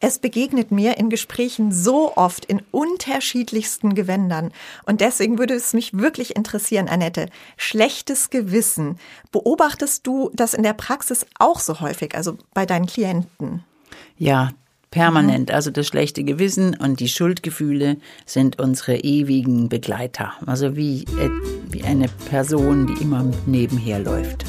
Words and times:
Es 0.00 0.18
begegnet 0.18 0.70
mir 0.70 0.96
in 0.96 1.10
Gesprächen 1.10 1.72
so 1.72 2.16
oft 2.16 2.46
in 2.46 2.62
unterschiedlichsten 2.70 3.94
Gewändern. 3.94 4.50
Und 4.86 5.02
deswegen 5.02 5.38
würde 5.38 5.54
es 5.54 5.74
mich 5.74 5.92
wirklich 5.92 6.36
interessieren, 6.36 6.88
Annette. 6.88 7.28
Schlechtes 7.58 8.30
Gewissen. 8.30 8.98
Beobachtest 9.30 10.06
du 10.06 10.30
das 10.34 10.54
in 10.54 10.62
der 10.62 10.72
Praxis 10.72 11.26
auch 11.38 11.60
so 11.60 11.80
häufig, 11.80 12.14
also 12.14 12.38
bei 12.54 12.64
deinen 12.64 12.86
Klienten? 12.86 13.62
Ja, 14.16 14.52
permanent. 14.90 15.50
Mhm. 15.50 15.54
Also 15.54 15.70
das 15.70 15.86
schlechte 15.86 16.24
Gewissen 16.24 16.74
und 16.76 17.00
die 17.00 17.08
Schuldgefühle 17.08 17.98
sind 18.24 18.58
unsere 18.58 18.96
ewigen 18.96 19.68
Begleiter. 19.68 20.32
Also 20.46 20.76
wie, 20.76 21.02
äh, 21.02 21.30
wie 21.68 21.84
eine 21.84 22.08
Person, 22.30 22.86
die 22.86 23.02
immer 23.02 23.30
nebenher 23.44 23.98
läuft. 23.98 24.46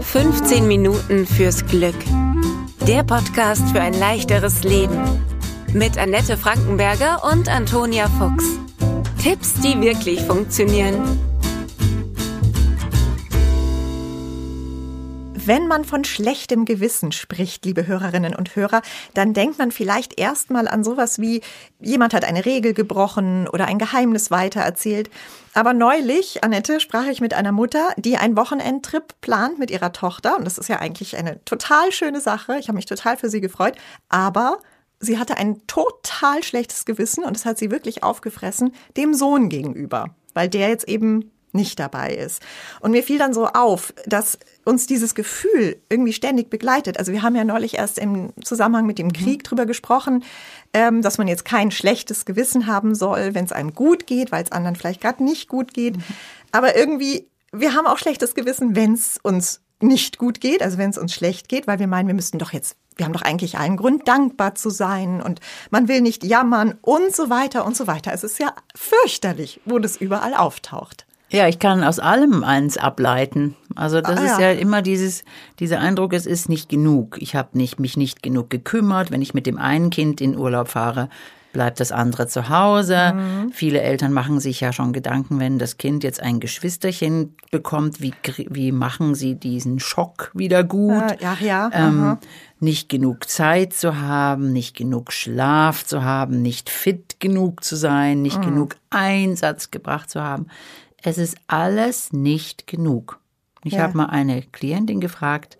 15 0.00 0.66
Minuten 0.66 1.24
fürs 1.24 1.64
Glück. 1.66 1.94
Der 2.88 3.02
Podcast 3.02 3.68
für 3.68 3.82
ein 3.82 3.92
leichteres 3.92 4.64
Leben. 4.64 4.98
Mit 5.74 5.98
Annette 5.98 6.38
Frankenberger 6.38 7.22
und 7.30 7.46
Antonia 7.46 8.08
Fuchs. 8.08 8.58
Tipps, 9.22 9.60
die 9.60 9.78
wirklich 9.82 10.22
funktionieren. 10.22 11.27
Wenn 15.48 15.66
man 15.66 15.86
von 15.86 16.04
schlechtem 16.04 16.66
Gewissen 16.66 17.10
spricht, 17.10 17.64
liebe 17.64 17.86
Hörerinnen 17.86 18.36
und 18.36 18.54
Hörer, 18.54 18.82
dann 19.14 19.32
denkt 19.32 19.56
man 19.58 19.72
vielleicht 19.72 20.20
erstmal 20.20 20.68
an 20.68 20.84
sowas 20.84 21.20
wie, 21.20 21.40
jemand 21.80 22.12
hat 22.12 22.26
eine 22.26 22.44
Regel 22.44 22.74
gebrochen 22.74 23.48
oder 23.48 23.64
ein 23.64 23.78
Geheimnis 23.78 24.30
weitererzählt. 24.30 25.08
Aber 25.54 25.72
neulich, 25.72 26.44
Annette, 26.44 26.80
sprach 26.80 27.06
ich 27.06 27.22
mit 27.22 27.32
einer 27.32 27.52
Mutter, 27.52 27.88
die 27.96 28.18
einen 28.18 28.36
Wochenendtrip 28.36 29.22
plant 29.22 29.58
mit 29.58 29.70
ihrer 29.70 29.92
Tochter. 29.92 30.36
Und 30.36 30.44
das 30.44 30.58
ist 30.58 30.68
ja 30.68 30.80
eigentlich 30.80 31.16
eine 31.16 31.42
total 31.46 31.92
schöne 31.92 32.20
Sache. 32.20 32.58
Ich 32.58 32.68
habe 32.68 32.76
mich 32.76 32.84
total 32.84 33.16
für 33.16 33.30
sie 33.30 33.40
gefreut. 33.40 33.74
Aber 34.10 34.58
sie 35.00 35.18
hatte 35.18 35.38
ein 35.38 35.66
total 35.66 36.42
schlechtes 36.42 36.84
Gewissen 36.84 37.24
und 37.24 37.34
das 37.34 37.46
hat 37.46 37.56
sie 37.56 37.70
wirklich 37.70 38.02
aufgefressen 38.02 38.74
dem 38.98 39.14
Sohn 39.14 39.48
gegenüber, 39.48 40.14
weil 40.34 40.50
der 40.50 40.68
jetzt 40.68 40.86
eben 40.88 41.30
nicht 41.58 41.78
dabei 41.78 42.14
ist. 42.14 42.40
Und 42.80 42.92
mir 42.92 43.02
fiel 43.02 43.18
dann 43.18 43.34
so 43.34 43.48
auf, 43.48 43.92
dass 44.06 44.38
uns 44.64 44.86
dieses 44.86 45.14
Gefühl 45.14 45.76
irgendwie 45.88 46.12
ständig 46.12 46.48
begleitet. 46.50 46.98
Also 46.98 47.12
wir 47.12 47.22
haben 47.22 47.34
ja 47.34 47.44
neulich 47.44 47.74
erst 47.74 47.98
im 47.98 48.32
Zusammenhang 48.42 48.86
mit 48.86 48.98
dem 48.98 49.12
Krieg 49.12 49.44
drüber 49.44 49.66
gesprochen, 49.66 50.24
ähm, 50.72 51.02
dass 51.02 51.18
man 51.18 51.28
jetzt 51.28 51.44
kein 51.44 51.70
schlechtes 51.70 52.24
Gewissen 52.24 52.66
haben 52.66 52.94
soll, 52.94 53.34
wenn 53.34 53.44
es 53.44 53.52
einem 53.52 53.74
gut 53.74 54.06
geht, 54.06 54.32
weil 54.32 54.44
es 54.44 54.52
anderen 54.52 54.76
vielleicht 54.76 55.00
gerade 55.00 55.22
nicht 55.24 55.48
gut 55.48 55.74
geht. 55.74 55.96
Mhm. 55.96 56.02
Aber 56.52 56.76
irgendwie, 56.76 57.28
wir 57.52 57.74
haben 57.74 57.86
auch 57.86 57.98
schlechtes 57.98 58.34
Gewissen, 58.34 58.76
wenn 58.76 58.92
es 58.92 59.18
uns 59.22 59.60
nicht 59.80 60.18
gut 60.18 60.40
geht, 60.40 60.62
also 60.62 60.78
wenn 60.78 60.90
es 60.90 60.98
uns 60.98 61.14
schlecht 61.14 61.48
geht, 61.48 61.66
weil 61.66 61.78
wir 61.78 61.86
meinen, 61.86 62.08
wir 62.08 62.14
müssten 62.14 62.38
doch 62.38 62.52
jetzt, 62.52 62.76
wir 62.96 63.04
haben 63.06 63.12
doch 63.12 63.22
eigentlich 63.22 63.58
allen 63.58 63.76
Grund, 63.76 64.08
dankbar 64.08 64.54
zu 64.54 64.70
sein 64.70 65.22
und 65.22 65.40
man 65.70 65.88
will 65.88 66.00
nicht 66.00 66.24
jammern 66.24 66.76
und 66.82 67.14
so 67.14 67.30
weiter 67.30 67.64
und 67.64 67.76
so 67.76 67.86
weiter. 67.86 68.12
Es 68.12 68.24
ist 68.24 68.38
ja 68.38 68.52
fürchterlich, 68.74 69.60
wo 69.64 69.78
das 69.78 69.96
überall 69.96 70.34
auftaucht. 70.34 71.06
Ja, 71.30 71.46
ich 71.46 71.58
kann 71.58 71.84
aus 71.84 71.98
allem 71.98 72.42
eins 72.42 72.78
ableiten. 72.78 73.54
Also 73.74 74.00
das 74.00 74.18
ah, 74.18 74.24
ist 74.24 74.40
ja. 74.40 74.50
ja 74.50 74.52
immer 74.52 74.80
dieses, 74.82 75.24
dieser 75.60 75.78
Eindruck, 75.80 76.12
es 76.14 76.26
ist 76.26 76.48
nicht 76.48 76.68
genug. 76.68 77.18
Ich 77.20 77.34
habe 77.34 77.56
nicht, 77.56 77.78
mich 77.78 77.96
nicht 77.96 78.22
genug 78.22 78.48
gekümmert. 78.50 79.10
Wenn 79.10 79.22
ich 79.22 79.34
mit 79.34 79.46
dem 79.46 79.58
einen 79.58 79.90
Kind 79.90 80.20
in 80.20 80.38
Urlaub 80.38 80.68
fahre, 80.68 81.10
bleibt 81.52 81.80
das 81.80 81.92
andere 81.92 82.28
zu 82.28 82.48
Hause. 82.48 83.14
Mhm. 83.14 83.52
Viele 83.52 83.80
Eltern 83.80 84.12
machen 84.12 84.40
sich 84.40 84.60
ja 84.60 84.72
schon 84.72 84.92
Gedanken, 84.92 85.38
wenn 85.38 85.58
das 85.58 85.76
Kind 85.76 86.04
jetzt 86.04 86.22
ein 86.22 86.40
Geschwisterchen 86.40 87.34
bekommt, 87.50 88.00
wie, 88.00 88.14
wie 88.48 88.72
machen 88.72 89.14
sie 89.14 89.34
diesen 89.34 89.80
Schock 89.80 90.30
wieder 90.34 90.64
gut? 90.64 91.20
Ja, 91.20 91.36
ja. 91.40 91.70
Ähm, 91.72 92.18
nicht 92.60 92.88
genug 92.88 93.28
Zeit 93.28 93.72
zu 93.72 93.98
haben, 94.00 94.52
nicht 94.52 94.76
genug 94.76 95.12
Schlaf 95.12 95.84
zu 95.84 96.02
haben, 96.02 96.42
nicht 96.42 96.70
fit 96.70 97.20
genug 97.20 97.64
zu 97.64 97.76
sein, 97.76 98.22
nicht 98.22 98.38
mhm. 98.38 98.46
genug 98.46 98.76
Einsatz 98.90 99.70
gebracht 99.70 100.10
zu 100.10 100.22
haben. 100.22 100.46
Es 101.02 101.18
ist 101.18 101.36
alles 101.46 102.12
nicht 102.12 102.66
genug. 102.66 103.20
Ich 103.64 103.74
ja. 103.74 103.82
habe 103.82 103.96
mal 103.96 104.06
eine 104.06 104.42
Klientin 104.42 105.00
gefragt, 105.00 105.58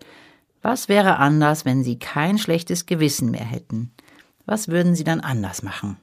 was 0.61 0.89
wäre 0.89 1.17
anders, 1.17 1.65
wenn 1.65 1.83
Sie 1.83 1.97
kein 1.97 2.37
schlechtes 2.37 2.85
Gewissen 2.85 3.31
mehr 3.31 3.45
hätten? 3.45 3.91
Was 4.45 4.67
würden 4.67 4.95
Sie 4.95 5.03
dann 5.03 5.21
anders 5.21 5.63
machen? 5.63 5.97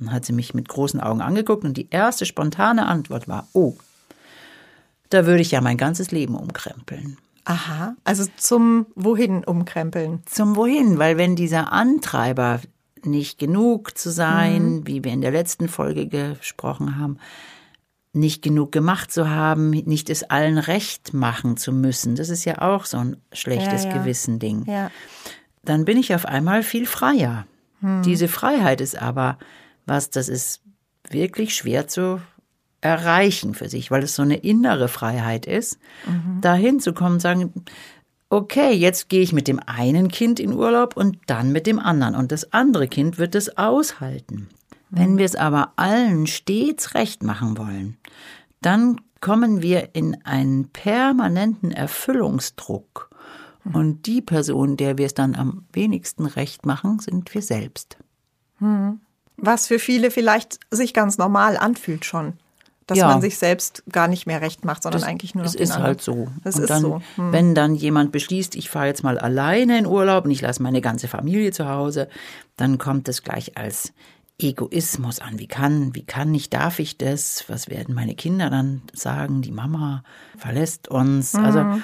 Dann 0.00 0.12
hat 0.12 0.24
sie 0.24 0.32
mich 0.32 0.54
mit 0.54 0.68
großen 0.68 1.00
Augen 1.00 1.20
angeguckt 1.20 1.64
und 1.64 1.76
die 1.76 1.88
erste 1.90 2.24
spontane 2.24 2.86
Antwort 2.86 3.28
war, 3.28 3.46
oh, 3.52 3.76
da 5.10 5.26
würde 5.26 5.42
ich 5.42 5.50
ja 5.50 5.60
mein 5.60 5.76
ganzes 5.76 6.10
Leben 6.10 6.34
umkrempeln. 6.34 7.18
Aha, 7.44 7.94
also 8.04 8.24
zum 8.36 8.86
Wohin 8.94 9.44
umkrempeln? 9.44 10.22
Zum 10.24 10.56
Wohin, 10.56 10.98
weil 10.98 11.18
wenn 11.18 11.36
dieser 11.36 11.72
Antreiber 11.72 12.60
nicht 13.02 13.38
genug 13.38 13.96
zu 13.98 14.10
sein, 14.10 14.76
mhm. 14.76 14.86
wie 14.86 15.04
wir 15.04 15.12
in 15.12 15.20
der 15.20 15.32
letzten 15.32 15.68
Folge 15.68 16.06
gesprochen 16.06 16.98
haben, 16.98 17.18
nicht 18.12 18.42
genug 18.42 18.72
gemacht 18.72 19.12
zu 19.12 19.30
haben, 19.30 19.70
nicht 19.70 20.10
es 20.10 20.24
allen 20.24 20.58
recht 20.58 21.14
machen 21.14 21.56
zu 21.56 21.72
müssen. 21.72 22.16
Das 22.16 22.28
ist 22.28 22.44
ja 22.44 22.60
auch 22.60 22.84
so 22.84 22.98
ein 22.98 23.16
schlechtes 23.32 23.84
ja, 23.84 23.90
ja. 23.90 23.98
Gewissen-Ding. 23.98 24.64
Ja. 24.66 24.90
Dann 25.64 25.84
bin 25.84 25.96
ich 25.96 26.14
auf 26.14 26.26
einmal 26.26 26.62
viel 26.62 26.86
freier. 26.86 27.46
Hm. 27.80 28.02
Diese 28.02 28.28
Freiheit 28.28 28.80
ist 28.80 29.00
aber 29.00 29.38
was, 29.86 30.10
das 30.10 30.28
ist 30.28 30.62
wirklich 31.08 31.54
schwer 31.54 31.86
zu 31.88 32.20
erreichen 32.80 33.54
für 33.54 33.68
sich, 33.68 33.90
weil 33.90 34.02
es 34.02 34.14
so 34.14 34.22
eine 34.22 34.36
innere 34.36 34.88
Freiheit 34.88 35.46
ist, 35.46 35.78
mhm. 36.06 36.40
dahin 36.40 36.80
zu 36.80 36.94
kommen 36.94 37.14
und 37.14 37.20
sagen, 37.20 37.52
okay, 38.30 38.72
jetzt 38.72 39.08
gehe 39.08 39.20
ich 39.20 39.32
mit 39.32 39.48
dem 39.48 39.60
einen 39.64 40.08
Kind 40.08 40.40
in 40.40 40.52
Urlaub 40.52 40.96
und 40.96 41.18
dann 41.26 41.52
mit 41.52 41.66
dem 41.66 41.78
anderen 41.78 42.14
und 42.14 42.32
das 42.32 42.52
andere 42.52 42.88
Kind 42.88 43.18
wird 43.18 43.34
es 43.34 43.58
aushalten. 43.58 44.48
Wenn 44.90 45.18
wir 45.18 45.24
es 45.24 45.36
aber 45.36 45.72
allen 45.76 46.26
stets 46.26 46.94
recht 46.94 47.22
machen 47.22 47.56
wollen, 47.56 47.96
dann 48.60 49.00
kommen 49.20 49.62
wir 49.62 49.94
in 49.94 50.24
einen 50.24 50.68
permanenten 50.68 51.70
Erfüllungsdruck. 51.70 53.10
Und 53.72 54.06
die 54.06 54.22
Person, 54.22 54.76
der 54.76 54.98
wir 54.98 55.06
es 55.06 55.14
dann 55.14 55.34
am 55.34 55.64
wenigsten 55.72 56.26
recht 56.26 56.64
machen, 56.64 56.98
sind 56.98 57.32
wir 57.34 57.42
selbst. 57.42 57.98
Hm. 58.58 59.00
Was 59.36 59.66
für 59.66 59.78
viele 59.78 60.10
vielleicht 60.10 60.58
sich 60.70 60.94
ganz 60.94 61.18
normal 61.18 61.56
anfühlt 61.56 62.04
schon. 62.04 62.34
Dass 62.86 62.98
ja. 62.98 63.06
man 63.06 63.20
sich 63.20 63.38
selbst 63.38 63.84
gar 63.92 64.08
nicht 64.08 64.26
mehr 64.26 64.40
recht 64.40 64.64
macht, 64.64 64.82
sondern 64.82 65.02
das, 65.02 65.08
eigentlich 65.08 65.34
nur 65.34 65.44
noch. 65.44 65.50
Es 65.50 65.54
ist 65.54 65.70
anderen. 65.70 65.86
halt 65.86 66.02
so. 66.02 66.28
Das 66.42 66.56
und 66.56 66.62
ist 66.62 66.70
dann, 66.70 66.82
so. 66.82 67.02
Hm. 67.16 67.32
Wenn 67.32 67.54
dann 67.54 67.74
jemand 67.74 68.12
beschließt, 68.12 68.56
ich 68.56 68.68
fahre 68.70 68.86
jetzt 68.86 69.04
mal 69.04 69.18
alleine 69.18 69.78
in 69.78 69.86
Urlaub 69.86 70.24
und 70.24 70.30
ich 70.30 70.40
lasse 70.40 70.62
meine 70.62 70.80
ganze 70.80 71.06
Familie 71.06 71.52
zu 71.52 71.68
Hause, 71.68 72.08
dann 72.56 72.78
kommt 72.78 73.08
es 73.08 73.22
gleich 73.22 73.56
als 73.56 73.92
Egoismus 74.42 75.20
an. 75.20 75.38
Wie 75.38 75.46
kann, 75.46 75.94
wie 75.94 76.04
kann 76.04 76.34
ich, 76.34 76.50
darf 76.50 76.78
ich 76.78 76.96
das? 76.96 77.44
Was 77.48 77.68
werden 77.68 77.94
meine 77.94 78.14
Kinder 78.14 78.50
dann 78.50 78.82
sagen? 78.92 79.42
Die 79.42 79.52
Mama 79.52 80.02
verlässt 80.36 80.88
uns. 80.88 81.34
Mhm. 81.34 81.44
Also 81.44 81.80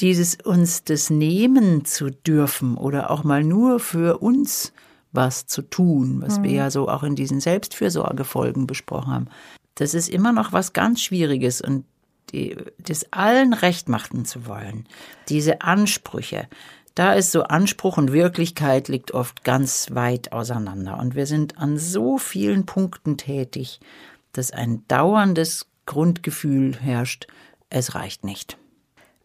dieses 0.00 0.36
uns 0.36 0.84
das 0.84 1.10
nehmen 1.10 1.84
zu 1.84 2.10
dürfen 2.10 2.76
oder 2.76 3.10
auch 3.10 3.24
mal 3.24 3.44
nur 3.44 3.80
für 3.80 4.18
uns 4.18 4.72
was 5.12 5.46
zu 5.46 5.62
tun, 5.62 6.20
was 6.22 6.38
mhm. 6.38 6.42
wir 6.42 6.50
ja 6.50 6.70
so 6.70 6.88
auch 6.88 7.04
in 7.04 7.14
diesen 7.14 7.40
Selbstfürsorgefolgen 7.40 8.66
besprochen 8.66 9.12
haben. 9.12 9.28
Das 9.76 9.94
ist 9.94 10.08
immer 10.08 10.32
noch 10.32 10.52
was 10.52 10.72
ganz 10.72 11.00
Schwieriges 11.00 11.60
und 11.60 11.84
die, 12.32 12.56
das 12.78 13.12
allen 13.12 13.52
recht 13.52 13.88
machen 13.88 14.24
zu 14.24 14.46
wollen. 14.46 14.86
Diese 15.28 15.60
Ansprüche, 15.60 16.48
da 16.94 17.14
ist 17.14 17.32
so 17.32 17.42
Anspruch 17.42 17.96
und 17.96 18.12
Wirklichkeit 18.12 18.88
liegt 18.88 19.12
oft 19.12 19.44
ganz 19.44 19.88
weit 19.92 20.32
auseinander. 20.32 20.98
Und 20.98 21.14
wir 21.14 21.26
sind 21.26 21.58
an 21.58 21.76
so 21.78 22.18
vielen 22.18 22.66
Punkten 22.66 23.16
tätig, 23.16 23.80
dass 24.32 24.52
ein 24.52 24.86
dauerndes 24.88 25.66
Grundgefühl 25.86 26.76
herrscht, 26.76 27.26
es 27.68 27.94
reicht 27.94 28.24
nicht. 28.24 28.58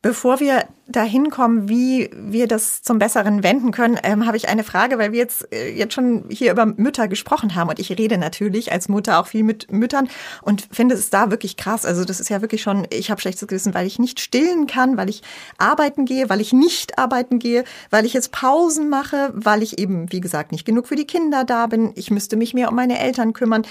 Bevor 0.01 0.39
wir 0.39 0.63
dahin 0.87 1.29
kommen, 1.29 1.67
wie 1.67 2.09
wir 2.13 2.47
das 2.47 2.81
zum 2.81 2.99
Besseren 2.99 3.43
wenden 3.43 3.71
können, 3.71 3.99
ähm, 4.01 4.25
habe 4.25 4.37
ich 4.37 4.47
eine 4.47 4.63
Frage, 4.63 4.97
weil 4.97 5.11
wir 5.11 5.19
jetzt, 5.19 5.51
äh, 5.53 5.71
jetzt 5.71 5.93
schon 5.93 6.23
hier 6.29 6.53
über 6.53 6.65
Mütter 6.65 7.09
gesprochen 7.09 7.53
haben 7.53 7.69
und 7.69 7.79
ich 7.79 7.89
rede 7.91 8.17
natürlich 8.17 8.71
als 8.71 8.87
Mutter 8.87 9.19
auch 9.19 9.27
viel 9.27 9.43
mit 9.43 9.73
Müttern 9.73 10.07
und 10.41 10.69
finde 10.71 10.95
es 10.95 11.09
da 11.09 11.31
wirklich 11.31 11.57
krass. 11.57 11.85
Also 11.85 12.05
das 12.05 12.21
ist 12.21 12.29
ja 12.29 12.39
wirklich 12.41 12.61
schon, 12.61 12.87
ich 12.91 13.11
habe 13.11 13.19
schlechtes 13.19 13.45
Gewissen, 13.45 13.73
weil 13.73 13.87
ich 13.87 13.99
nicht 13.99 14.21
stillen 14.21 14.67
kann, 14.67 14.95
weil 14.95 15.09
ich 15.09 15.21
arbeiten 15.57 16.05
gehe, 16.05 16.29
weil 16.29 16.39
ich 16.39 16.53
nicht 16.53 16.97
arbeiten 16.97 17.37
gehe, 17.37 17.65
weil 17.89 18.05
ich 18.05 18.13
jetzt 18.13 18.31
Pausen 18.31 18.87
mache, 18.87 19.31
weil 19.33 19.61
ich 19.61 19.79
eben, 19.79 20.09
wie 20.13 20.21
gesagt, 20.21 20.53
nicht 20.53 20.65
genug 20.65 20.87
für 20.87 20.95
die 20.95 21.07
Kinder 21.07 21.43
da 21.43 21.67
bin. 21.67 21.91
Ich 21.95 22.09
müsste 22.09 22.37
mich 22.37 22.53
mehr 22.53 22.69
um 22.69 22.75
meine 22.75 22.99
Eltern 22.99 23.33
kümmern. 23.33 23.63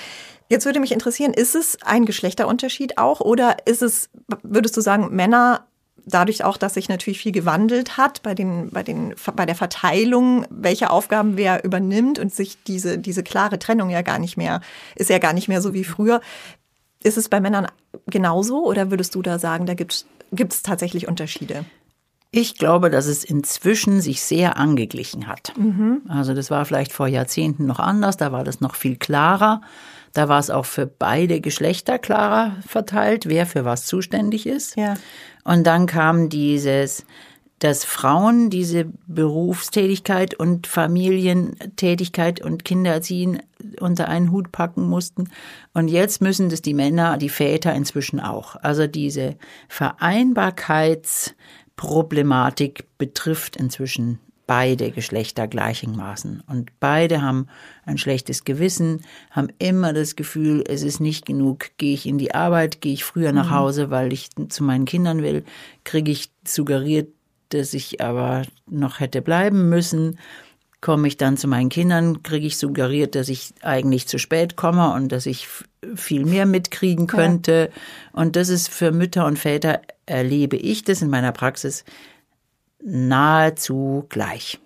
Jetzt 0.51 0.67
würde 0.67 0.81
mich 0.81 0.93
interessieren, 0.93 1.33
ist 1.33 1.55
es 1.55 1.79
ein 1.83 2.05
Geschlechterunterschied 2.05 2.99
auch 2.99 3.21
oder 3.21 3.57
ist 3.67 3.83
es, 3.83 4.11
würdest 4.43 4.77
du 4.77 4.83
sagen, 4.83 5.15
Männer 5.15 5.67
dadurch 6.09 6.45
auch, 6.45 6.57
dass 6.57 6.75
sich 6.75 6.89
natürlich 6.89 7.21
viel 7.21 7.33
gewandelt 7.33 7.97
hat 7.97 8.23
bei, 8.23 8.35
den, 8.35 8.71
bei, 8.71 8.83
den, 8.83 9.15
bei 9.35 9.47
der 9.47 9.55
Verteilung, 9.55 10.47
welche 10.51 10.91
Aufgaben 10.91 11.37
wer 11.37 11.65
übernimmt 11.65 12.19
und 12.19 12.35
sich 12.35 12.63
diese, 12.65 12.99
diese 12.99 13.23
klare 13.23 13.59
Trennung 13.59 13.91
ja 13.91 14.03
gar 14.03 14.19
nicht 14.19 14.37
mehr, 14.37 14.61
ist 14.97 15.11
ja 15.11 15.19
gar 15.19 15.33
nicht 15.33 15.49
mehr 15.49 15.63
so 15.63 15.75
wie 15.75 15.85
früher. 15.85 16.21
Ist 17.03 17.19
es 17.19 17.29
bei 17.29 17.41
Männern 17.41 17.69
genauso 18.07 18.65
oder 18.65 18.91
würdest 18.91 19.15
du 19.15 19.23
da 19.23 19.39
sagen, 19.39 19.67
da 19.67 19.75
gibt 19.75 20.05
es 20.33 20.63
tatsächlich 20.63 21.07
Unterschiede? 21.09 21.65
Ich 22.31 22.59
glaube, 22.59 22.91
dass 22.91 23.07
es 23.07 23.25
inzwischen 23.25 24.01
sich 24.03 24.21
sehr 24.21 24.59
angeglichen 24.59 25.29
hat. 25.29 25.53
Mhm. 25.57 26.03
Also 26.09 26.35
das 26.35 26.51
war 26.51 26.65
vielleicht 26.67 26.93
vor 26.93 27.07
Jahrzehnten 27.07 27.65
noch 27.67 27.79
anders, 27.79 28.19
da 28.19 28.33
war 28.33 28.45
das 28.45 28.61
noch 28.61 28.75
viel 28.75 28.97
klarer. 28.97 29.63
Da 30.19 30.29
war 30.29 30.41
es 30.41 30.51
auch 30.51 30.65
für 30.65 30.85
beide 30.85 31.41
Geschlechter 31.41 32.01
klarer 32.01 32.57
verteilt, 32.67 33.29
wer 33.29 33.47
für 33.47 33.65
was 33.65 33.87
zuständig 33.87 34.49
ist. 34.49 34.77
Ja. 34.77 34.95
Und 35.45 35.65
dann 35.65 35.87
kam 35.87 36.29
dieses, 36.29 37.07
dass 37.61 37.85
Frauen 37.85 38.51
diese 38.51 38.87
Berufstätigkeit 39.07 40.35
und 40.35 40.67
Familientätigkeit 40.67 42.41
und 42.41 42.65
Kindererziehen 42.65 43.41
unter 43.79 44.09
einen 44.09 44.33
Hut 44.33 44.51
packen 44.51 44.89
mussten. 44.89 45.31
Und 45.73 45.87
jetzt 45.87 46.21
müssen 46.21 46.49
das 46.49 46.63
die 46.63 46.75
Männer, 46.75 47.17
die 47.17 47.29
Väter 47.29 47.73
inzwischen 47.73 48.19
auch. 48.19 48.57
Also 48.57 48.89
diese 48.89 49.37
Vereinbarkeits 49.69 51.37
Problematik 51.77 52.87
betrifft 52.99 53.55
inzwischen 53.55 54.19
beide 54.49 54.91
Geschlechter 54.91 55.47
gleichermaßen. 55.47 56.43
Und 56.47 56.71
beide 56.81 57.21
haben 57.21 57.49
ein 57.85 57.99
schlechtes 57.99 58.45
Gewissen, 58.45 59.03
haben 59.31 59.49
immer 59.59 59.93
das 59.93 60.17
Gefühl, 60.17 60.65
es 60.67 60.83
ist 60.83 61.01
nicht 61.01 61.27
genug. 61.27 61.67
Gehe 61.77 61.93
ich 61.93 62.07
in 62.07 62.17
die 62.17 62.35
Arbeit, 62.35 62.81
gehe 62.81 62.95
ich 62.95 63.05
früher 63.05 63.33
nach 63.33 63.51
mhm. 63.51 63.55
Hause, 63.55 63.91
weil 63.91 64.11
ich 64.11 64.31
zu 64.49 64.65
meinen 64.65 64.87
Kindern 64.87 65.23
will, 65.23 65.45
kriege 65.85 66.11
ich 66.11 66.31
suggeriert, 66.45 67.09
dass 67.51 67.75
ich 67.75 68.01
aber 68.01 68.43
noch 68.67 69.01
hätte 69.01 69.21
bleiben 69.21 69.69
müssen. 69.69 70.19
Komme 70.81 71.09
ich 71.09 71.19
dann 71.19 71.37
zu 71.37 71.47
meinen 71.47 71.69
Kindern, 71.69 72.23
kriege 72.23 72.47
ich 72.47 72.57
suggeriert, 72.57 73.17
dass 73.17 73.29
ich 73.29 73.53
eigentlich 73.61 74.09
zu 74.09 74.19
spät 74.19 74.57
komme 74.57 74.95
und 74.95 75.13
dass 75.13 75.27
ich 75.27 75.47
viel 75.95 76.25
mehr 76.25 76.47
mitkriegen 76.47 77.07
könnte. 77.07 77.71
Ja. 77.71 78.21
Und 78.23 78.35
das 78.35 78.49
ist 78.49 78.71
für 78.71 78.93
Mütter 78.93 79.27
und 79.27 79.39
Väter 79.39 79.83
erlebe 80.07 80.57
ich 80.57 80.85
das 80.85 81.03
in 81.03 81.11
meiner 81.11 81.33
Praxis 81.33 81.85
nahezu 82.89 84.07
gleich. 84.09 84.59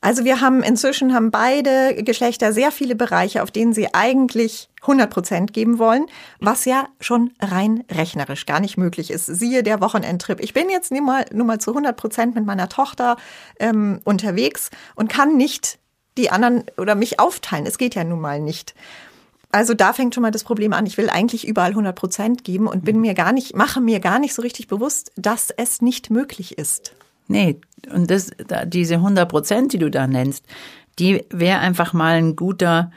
Also 0.00 0.24
wir 0.24 0.40
haben 0.40 0.62
inzwischen 0.62 1.12
haben 1.12 1.32
beide 1.32 2.02
Geschlechter 2.04 2.52
sehr 2.52 2.70
viele 2.70 2.94
Bereiche, 2.94 3.42
auf 3.42 3.50
denen 3.50 3.72
sie 3.72 3.92
eigentlich 3.94 4.68
100 4.82 5.10
Prozent 5.10 5.52
geben 5.52 5.80
wollen, 5.80 6.06
was 6.38 6.64
ja 6.66 6.86
schon 7.00 7.32
rein 7.40 7.82
rechnerisch 7.90 8.46
gar 8.46 8.60
nicht 8.60 8.76
möglich 8.76 9.10
ist. 9.10 9.26
Siehe 9.26 9.64
der 9.64 9.80
Wochenendtrip. 9.80 10.38
Ich 10.40 10.54
bin 10.54 10.70
jetzt 10.70 10.92
nur 10.92 11.02
mal, 11.02 11.24
nur 11.32 11.46
mal 11.46 11.58
zu 11.58 11.72
100 11.72 11.96
Prozent 11.96 12.36
mit 12.36 12.46
meiner 12.46 12.68
Tochter 12.68 13.16
ähm, 13.58 14.00
unterwegs 14.04 14.70
und 14.94 15.08
kann 15.08 15.36
nicht 15.36 15.80
die 16.16 16.30
anderen 16.30 16.64
oder 16.76 16.94
mich 16.94 17.18
aufteilen. 17.18 17.66
Es 17.66 17.76
geht 17.76 17.96
ja 17.96 18.04
nun 18.04 18.20
mal 18.20 18.40
nicht. 18.40 18.74
Also 19.50 19.74
da 19.74 19.92
fängt 19.92 20.14
schon 20.14 20.22
mal 20.22 20.30
das 20.30 20.44
Problem 20.44 20.72
an. 20.74 20.86
Ich 20.86 20.96
will 20.98 21.10
eigentlich 21.10 21.46
überall 21.46 21.70
100 21.70 21.96
Prozent 21.96 22.44
geben 22.44 22.68
und 22.68 22.84
bin 22.84 23.00
mir 23.00 23.14
gar 23.14 23.32
nicht, 23.32 23.56
mache 23.56 23.80
mir 23.80 23.98
gar 23.98 24.20
nicht 24.20 24.34
so 24.34 24.42
richtig 24.42 24.68
bewusst, 24.68 25.10
dass 25.16 25.50
es 25.50 25.82
nicht 25.82 26.10
möglich 26.10 26.56
ist. 26.56 26.92
Nee, 27.28 27.60
und 27.92 28.10
das, 28.10 28.30
diese 28.66 28.94
100 28.94 29.28
Prozent, 29.28 29.72
die 29.72 29.78
du 29.78 29.90
da 29.90 30.06
nennst, 30.06 30.44
die 30.98 31.24
wäre 31.30 31.60
einfach 31.60 31.92
mal 31.92 32.16
ein 32.16 32.34
guter 32.34 32.90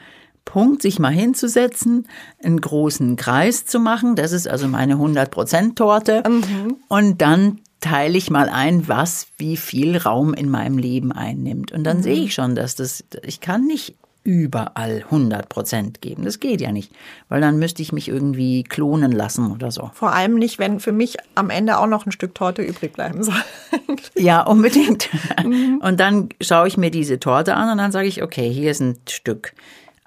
Punkt, 0.44 0.82
sich 0.82 0.98
mal 0.98 1.12
hinzusetzen, 1.12 2.08
einen 2.42 2.60
großen 2.60 3.16
Kreis 3.16 3.64
zu 3.64 3.78
machen. 3.78 4.16
Das 4.16 4.32
ist 4.32 4.48
also 4.48 4.66
meine 4.66 4.94
100 4.94 5.30
Prozent 5.30 5.76
Torte. 5.76 6.22
Mhm. 6.28 6.76
Und 6.88 7.22
dann 7.22 7.60
teile 7.80 8.18
ich 8.18 8.30
mal 8.30 8.48
ein, 8.48 8.88
was 8.88 9.28
wie 9.38 9.56
viel 9.56 9.96
Raum 9.96 10.34
in 10.34 10.48
meinem 10.48 10.78
Leben 10.78 11.12
einnimmt. 11.12 11.72
Und 11.72 11.84
dann 11.84 11.98
mhm. 11.98 12.02
sehe 12.02 12.24
ich 12.24 12.34
schon, 12.34 12.54
dass 12.54 12.74
das, 12.74 13.04
ich 13.22 13.40
kann 13.40 13.66
nicht 13.66 13.96
überall 14.24 15.02
100 15.04 15.48
Prozent 15.48 16.00
geben. 16.00 16.24
Das 16.24 16.38
geht 16.38 16.60
ja 16.60 16.70
nicht, 16.70 16.92
weil 17.28 17.40
dann 17.40 17.58
müsste 17.58 17.82
ich 17.82 17.92
mich 17.92 18.08
irgendwie 18.08 18.62
klonen 18.62 19.10
lassen 19.10 19.50
oder 19.50 19.70
so. 19.70 19.90
Vor 19.94 20.12
allem 20.12 20.34
nicht, 20.34 20.58
wenn 20.58 20.78
für 20.78 20.92
mich 20.92 21.16
am 21.34 21.50
Ende 21.50 21.78
auch 21.78 21.86
noch 21.86 22.06
ein 22.06 22.12
Stück 22.12 22.34
Torte 22.34 22.62
übrig 22.62 22.92
bleiben 22.92 23.22
soll. 23.22 23.42
ja, 24.16 24.42
unbedingt. 24.42 25.08
Mhm. 25.42 25.80
Und 25.82 25.98
dann 25.98 26.28
schaue 26.40 26.68
ich 26.68 26.76
mir 26.76 26.90
diese 26.90 27.18
Torte 27.18 27.54
an 27.54 27.70
und 27.70 27.78
dann 27.78 27.90
sage 27.90 28.06
ich, 28.06 28.22
okay, 28.22 28.52
hier 28.52 28.70
ist 28.70 28.80
ein 28.80 28.98
Stück 29.08 29.54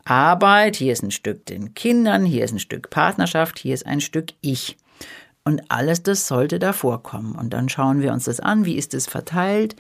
Arbeit, 0.06 0.76
hier 0.76 0.94
ist 0.94 1.04
ein 1.04 1.12
Stück 1.12 1.46
den 1.48 1.74
Kindern, 1.74 2.26
hier 2.26 2.46
ist 2.46 2.54
ein 2.54 2.60
Stück 2.60 2.90
Partnerschaft, 2.90 3.60
hier 3.60 3.74
ist 3.74 3.86
ein 3.86 4.02
Stück 4.02 4.32
Ich. 4.42 4.78
Und 5.44 5.64
alles 5.70 6.04
das 6.04 6.28
sollte 6.28 6.60
da 6.60 6.74
vorkommen. 6.74 7.36
Und 7.36 7.54
dann 7.54 7.70
schauen 7.70 8.02
wir 8.02 8.14
uns 8.14 8.26
das 8.26 8.40
an, 8.40 8.66
wie 8.66 8.76
ist 8.76 8.94
es 8.94 9.08
verteilt, 9.08 9.76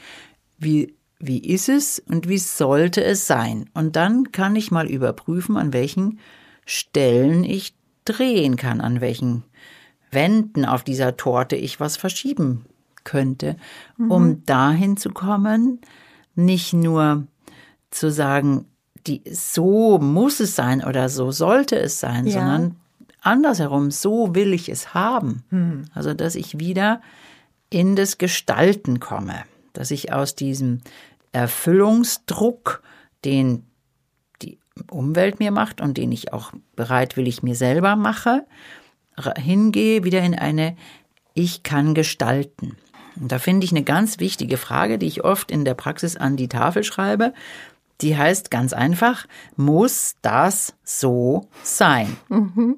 wie 0.57 0.93
wie 1.27 1.39
ist 1.39 1.69
es 1.69 1.99
und 1.99 2.27
wie 2.27 2.37
sollte 2.37 3.03
es 3.03 3.27
sein? 3.27 3.69
Und 3.73 3.95
dann 3.95 4.31
kann 4.31 4.55
ich 4.55 4.71
mal 4.71 4.87
überprüfen, 4.89 5.57
an 5.57 5.73
welchen 5.73 6.19
Stellen 6.65 7.43
ich 7.43 7.75
drehen 8.05 8.55
kann, 8.55 8.81
an 8.81 9.01
welchen 9.01 9.43
Wänden 10.11 10.65
auf 10.65 10.83
dieser 10.83 11.17
Torte 11.17 11.55
ich 11.55 11.79
was 11.79 11.97
verschieben 11.97 12.65
könnte, 13.03 13.55
mhm. 13.97 14.11
um 14.11 14.45
dahin 14.45 14.97
zu 14.97 15.09
kommen, 15.09 15.79
nicht 16.35 16.73
nur 16.73 17.27
zu 17.91 18.11
sagen, 18.11 18.65
die, 19.07 19.21
so 19.31 19.99
muss 19.99 20.39
es 20.39 20.55
sein 20.55 20.83
oder 20.83 21.09
so 21.09 21.31
sollte 21.31 21.77
es 21.77 21.99
sein, 21.99 22.25
ja. 22.25 22.33
sondern 22.33 22.75
andersherum, 23.21 23.91
so 23.91 24.33
will 24.33 24.53
ich 24.53 24.69
es 24.69 24.93
haben. 24.93 25.43
Mhm. 25.49 25.85
Also, 25.93 26.13
dass 26.13 26.35
ich 26.35 26.59
wieder 26.59 27.01
in 27.69 27.95
das 27.95 28.17
Gestalten 28.17 28.99
komme 28.99 29.43
dass 29.75 29.91
ich 29.91 30.11
aus 30.11 30.35
diesem 30.35 30.81
Erfüllungsdruck, 31.35 32.81
den 33.25 33.65
die 34.41 34.57
Umwelt 34.89 35.39
mir 35.39 35.51
macht 35.51 35.81
und 35.81 35.97
den 35.97 36.13
ich 36.13 36.31
auch 36.31 36.53
bereitwillig 36.77 37.43
mir 37.43 37.55
selber 37.55 37.97
mache, 37.97 38.45
hingehe 39.37 40.05
wieder 40.05 40.21
in 40.21 40.33
eine 40.33 40.77
Ich 41.33 41.63
kann 41.63 41.93
gestalten. 41.93 42.77
Und 43.17 43.33
da 43.33 43.39
finde 43.39 43.65
ich 43.65 43.71
eine 43.71 43.83
ganz 43.83 44.19
wichtige 44.19 44.55
Frage, 44.55 44.97
die 44.97 45.07
ich 45.07 45.25
oft 45.25 45.51
in 45.51 45.65
der 45.65 45.73
Praxis 45.73 46.15
an 46.15 46.37
die 46.37 46.47
Tafel 46.47 46.85
schreibe. 46.85 47.33
Die 47.99 48.17
heißt 48.17 48.49
ganz 48.49 48.71
einfach, 48.71 49.27
muss 49.57 50.15
das 50.21 50.73
so 50.85 51.49
sein? 51.63 52.15
Mhm. 52.29 52.77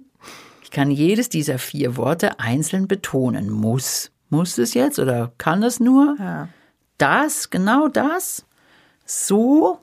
Ich 0.64 0.72
kann 0.72 0.90
jedes 0.90 1.30
dieser 1.30 1.60
vier 1.60 1.96
Worte 1.96 2.40
einzeln 2.40 2.88
betonen. 2.88 3.52
Muss. 3.52 4.12
Muss 4.30 4.58
es 4.58 4.74
jetzt 4.74 4.98
oder 4.98 5.32
kann 5.38 5.62
es 5.62 5.80
nur? 5.80 6.16
Ja 6.20 6.50
das, 6.98 7.50
genau 7.50 7.88
das, 7.88 8.46
so 9.06 9.80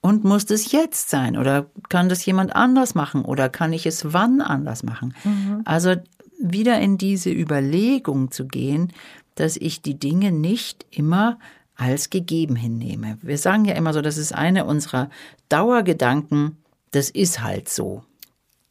und 0.00 0.24
muss 0.24 0.46
das 0.46 0.70
jetzt 0.70 1.10
sein? 1.10 1.36
Oder 1.36 1.66
kann 1.88 2.08
das 2.08 2.24
jemand 2.24 2.54
anders 2.54 2.94
machen? 2.94 3.24
Oder 3.24 3.48
kann 3.48 3.72
ich 3.72 3.86
es 3.86 4.12
wann 4.12 4.40
anders 4.40 4.82
machen? 4.82 5.14
Mhm. 5.24 5.62
Also 5.64 5.96
wieder 6.40 6.78
in 6.80 6.98
diese 6.98 7.30
Überlegung 7.30 8.30
zu 8.30 8.46
gehen, 8.46 8.92
dass 9.34 9.56
ich 9.56 9.82
die 9.82 9.98
Dinge 9.98 10.32
nicht 10.32 10.86
immer 10.90 11.38
als 11.74 12.10
gegeben 12.10 12.56
hinnehme. 12.56 13.18
Wir 13.20 13.36
sagen 13.36 13.64
ja 13.64 13.74
immer 13.74 13.92
so, 13.92 14.00
das 14.00 14.16
ist 14.16 14.32
eine 14.32 14.64
unserer 14.64 15.10
Dauergedanken, 15.48 16.56
das 16.92 17.10
ist 17.10 17.42
halt 17.42 17.68
so. 17.68 18.02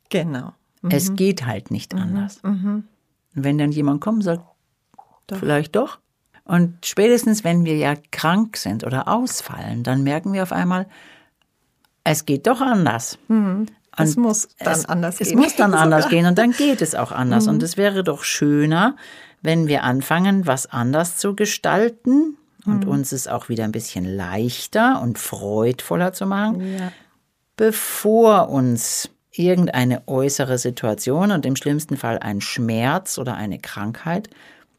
Genau. 0.10 0.54
Mhm. 0.82 0.92
Es 0.92 1.16
geht 1.16 1.46
halt 1.46 1.70
nicht 1.70 1.94
mhm. 1.94 2.02
anders. 2.02 2.42
Mhm. 2.44 2.86
Und 3.36 3.44
wenn 3.44 3.58
dann 3.58 3.72
jemand 3.72 4.02
kommt 4.02 4.18
und 4.18 4.24
sagt, 4.24 4.44
doch. 5.28 5.38
vielleicht 5.38 5.76
doch, 5.76 6.00
und 6.46 6.86
spätestens, 6.86 7.44
wenn 7.44 7.66
wir 7.66 7.76
ja 7.76 7.96
krank 8.12 8.56
sind 8.58 8.86
oder 8.86 9.08
ausfallen, 9.08 9.84
dann 9.84 10.04
merken 10.04 10.32
wir 10.32 10.44
auf 10.44 10.52
einmal, 10.52 10.86
es 12.04 12.26
geht 12.26 12.46
doch 12.46 12.62
anders. 12.62 13.18
Mhm. 13.28 13.66
Es 13.98 14.16
muss 14.16 14.50
dann 14.60 14.74
es, 14.74 14.86
anders 14.86 15.18
gehen. 15.18 15.28
Es 15.28 15.34
muss 15.34 15.56
dann 15.56 15.74
anders 15.74 16.10
gehen 16.10 16.28
und 16.28 16.38
dann 16.38 16.52
geht 16.52 16.82
es 16.82 16.94
auch 16.94 17.12
anders. 17.12 17.46
Mhm. 17.46 17.54
Und 17.54 17.64
es 17.64 17.78
wäre 17.78 18.04
doch 18.04 18.24
schöner, 18.24 18.96
wenn 19.42 19.68
wir 19.68 19.84
anfangen, 19.84 20.46
was 20.46 20.68
anders 20.68 21.18
zu 21.18 21.36
gestalten 21.36 22.38
und 22.66 22.86
mhm. 22.86 22.92
uns 22.92 23.12
es 23.12 23.28
auch 23.28 23.50
wieder 23.50 23.64
ein 23.64 23.72
bisschen 23.72 24.06
leichter 24.06 25.02
und 25.02 25.18
freudvoller 25.18 26.14
zu 26.14 26.28
machen, 26.28 26.78
ja. 26.78 26.92
bevor 27.56 28.50
uns 28.50 29.10
irgendeine 29.32 30.08
äußere 30.08 30.60
Situation 30.60 31.32
und 31.32 31.46
im 31.46 31.56
schlimmsten 31.56 31.98
Fall 31.98 32.20
ein 32.20 32.40
Schmerz 32.40 33.18
oder 33.18 33.36
eine 33.36 33.60
Krankheit 33.60 34.30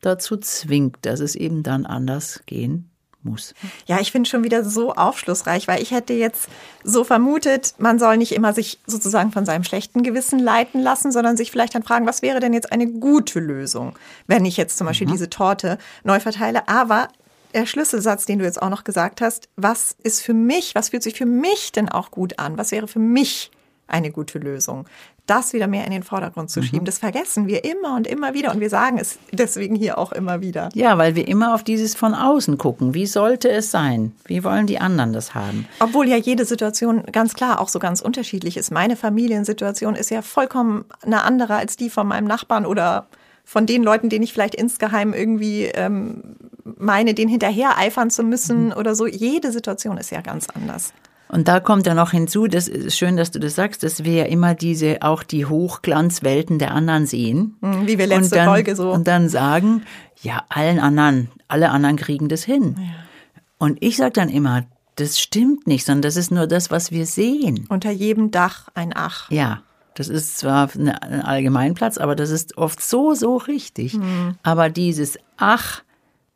dazu 0.07 0.37
zwingt, 0.37 0.99
dass 1.03 1.21
es 1.21 1.35
eben 1.35 1.63
dann 1.63 1.87
anders 1.87 2.43
gehen 2.47 2.91
muss. 3.27 3.55
Ja, 3.87 4.01
ich 4.01 4.13
finde 4.13 4.31
schon 4.31 4.45
wieder 4.45 4.65
so 4.65 4.95
aufschlussreich, 4.95 5.69
weil 5.69 5.83
ich 5.83 5.91
hätte 5.91 6.15
jetzt 6.15 6.49
so 6.85 7.05
vermutet, 7.05 7.75
man 7.79 7.99
soll 7.99 8.17
nicht 8.17 8.33
immer 8.33 8.53
sich 8.53 8.79
sozusagen 8.87 9.33
von 9.33 9.45
seinem 9.45 9.65
schlechten 9.65 10.03
Gewissen 10.03 10.39
leiten 10.39 10.81
lassen, 10.81 11.13
sondern 11.13 11.37
sich 11.37 11.51
vielleicht 11.51 11.75
dann 11.75 11.83
fragen, 11.83 12.07
was 12.07 12.23
wäre 12.23 12.41
denn 12.41 12.55
jetzt 12.55 12.73
eine 12.73 12.87
gute 12.87 13.41
Lösung, 13.41 13.99
wenn 14.27 14.45
ich 14.45 14.57
jetzt 14.57 14.79
zum 14.79 14.87
Beispiel 14.87 15.09
mhm. 15.09 15.13
diese 15.13 15.29
Torte 15.29 15.79
neu 16.05 16.21
verteile. 16.21 16.69
Aber 16.69 17.09
der 17.53 17.67
Schlüsselsatz, 17.67 18.27
den 18.27 18.39
du 18.39 18.45
jetzt 18.45 18.63
auch 18.63 18.71
noch 18.71 18.85
gesagt 18.85 19.21
hast, 19.21 19.49
was 19.57 19.97
ist 20.03 20.23
für 20.23 20.35
mich, 20.35 20.75
was 20.75 20.91
fühlt 20.91 21.03
sich 21.03 21.15
für 21.15 21.27
mich 21.27 21.73
denn 21.73 21.89
auch 21.89 22.11
gut 22.11 22.39
an? 22.39 22.57
Was 22.57 22.71
wäre 22.71 22.89
für 22.89 22.99
mich 22.99 23.51
eine 23.89 24.11
gute 24.11 24.39
Lösung? 24.39 24.87
Das 25.27 25.53
wieder 25.53 25.67
mehr 25.67 25.85
in 25.85 25.91
den 25.91 26.03
Vordergrund 26.03 26.51
zu 26.51 26.63
schieben. 26.63 26.81
Mhm. 26.81 26.87
Das 26.87 26.99
vergessen 26.99 27.47
wir 27.47 27.65
immer 27.65 27.97
und 27.97 28.07
immer 28.07 28.35
wieder 28.35 28.53
und 28.53 28.61
wir 28.61 28.71
sagen 28.71 28.99
es 28.99 29.19
deswegen 29.33 29.75
hier 29.75 29.99
auch 29.99 30.13
immer 30.13 30.41
wieder. 30.41 30.69
Ja, 30.75 30.99
weil 30.99 31.15
wir 31.15 31.27
immer 31.29 31.55
auf 31.55 31.65
dieses 31.65 31.95
von 31.95 32.15
außen 32.15 32.59
gucken. 32.59 32.95
Wie 32.95 33.07
sollte 33.07 33.51
es 33.51 33.71
sein? 33.71 34.13
Wie 34.25 34.45
wollen 34.45 34.67
die 34.67 34.79
anderen 34.79 35.13
das 35.13 35.35
haben? 35.35 35.67
Obwohl 35.81 36.09
ja 36.09 36.17
jede 36.17 36.45
Situation 36.45 37.03
ganz 37.11 37.35
klar 37.35 37.61
auch 37.61 37.69
so 37.69 37.79
ganz 37.79 38.01
unterschiedlich 38.01 38.57
ist. 38.57 38.71
Meine 38.71 38.97
Familiensituation 38.97 39.95
ist 39.95 40.11
ja 40.11 40.23
vollkommen 40.23 40.85
eine 41.03 41.23
andere 41.23 41.57
als 41.57 41.77
die 41.77 41.91
von 41.91 42.07
meinem 42.07 42.27
Nachbarn 42.27 42.67
oder 42.67 43.07
von 43.45 43.67
den 43.67 43.83
Leuten, 43.83 44.09
denen 44.09 44.25
ich 44.25 44.33
vielleicht 44.33 44.57
insgeheim 44.57 45.15
irgendwie 45.15 45.65
ähm, 45.67 46.37
meine, 46.65 47.15
den 47.15 47.29
hinterher 47.29 47.79
eifern 47.79 48.11
zu 48.11 48.25
müssen 48.25 48.73
oder 48.73 48.95
so. 48.95 49.07
Jede 49.07 49.53
Situation 49.53 49.99
ist 49.99 50.11
ja 50.11 50.21
ganz 50.21 50.49
anders. 50.51 50.93
Und 51.29 51.49
da 51.49 51.61
kommt 51.61 51.87
ja 51.87 51.95
noch 51.95 52.13
hinzu, 52.13 52.47
das 52.47 52.69
ist 52.69 52.97
schön, 52.97 53.17
dass 53.17 53.31
du 53.31 53.41
das 53.41 53.55
sagst, 53.57 53.83
dass 53.83 54.05
wir 54.05 54.13
ja 54.13 54.25
immer 54.25 54.55
diese, 54.55 55.03
auch 55.03 55.23
die 55.23 55.45
Hochglanzwelten 55.45 56.59
der 56.59 56.73
anderen 56.73 57.07
sehen. 57.07 57.57
Hm, 57.63 57.87
wie 57.87 57.99
wir 57.99 58.07
letzte 58.07 58.37
dann, 58.37 58.49
Folge 58.49 58.77
so. 58.77 58.93
Und 58.93 59.09
dann 59.09 59.29
sagen, 59.29 59.83
ja, 60.23 60.45
allen 60.49 60.79
anderen, 60.79 61.31
alle 61.49 61.71
anderen 61.71 61.97
kriegen 61.97 62.29
das 62.29 62.45
hin. 62.45 62.77
Ja. 62.79 62.85
Und 63.59 63.79
ich 63.81 63.97
sage 63.97 64.13
dann 64.13 64.29
immer, 64.29 64.65
das 64.97 65.19
stimmt 65.19 65.67
nicht, 65.67 65.85
sondern 65.85 66.03
das 66.03 66.17
ist 66.17 66.31
nur 66.31 66.47
das, 66.47 66.71
was 66.71 66.91
wir 66.91 67.07
sehen. 67.07 67.67
Unter 67.69 67.91
jedem 67.91 68.31
Dach 68.31 68.69
ein 68.75 68.93
Ach. 68.95 69.31
Ja, 69.31 69.63
das 69.95 70.09
ist 70.09 70.39
zwar 70.39 70.71
ein 70.75 70.91
Allgemeinplatz, 70.91 71.99
aber 71.99 72.15
das 72.15 72.31
ist 72.31 72.57
oft 72.59 72.83
so, 72.83 73.15
so 73.15 73.37
richtig. 73.37 73.95
Mhm. 73.95 74.37
Aber 74.43 74.71
dieses 74.71 75.19
Ach, 75.37 75.83